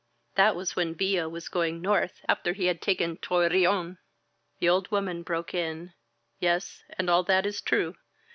[0.33, 3.99] That was when Villa was going north after he had taken Torreon."
[4.57, 5.93] The old woman broke in:
[6.39, 7.93] "Yes, and all that is true.